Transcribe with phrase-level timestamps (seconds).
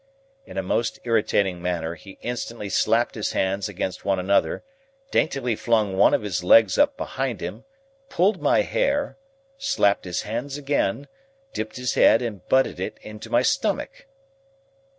[0.47, 4.63] In a most irritating manner he instantly slapped his hands against one another,
[5.11, 7.65] daintily flung one of his legs up behind him,
[8.09, 9.19] pulled my hair,
[9.59, 11.07] slapped his hands again,
[11.53, 14.07] dipped his head, and butted it into my stomach.